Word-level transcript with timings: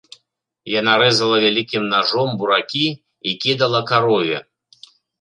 Яна 0.79 0.93
рэзала 1.03 1.37
вялікім 1.45 1.83
нажом 1.93 2.29
буракі 2.41 2.85
і 3.29 3.37
кідала 3.47 3.87
карове. 3.93 4.37